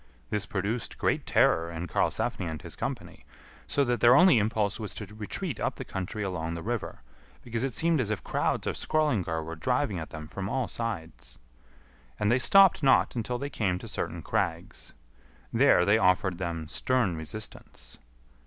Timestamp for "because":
7.43-7.63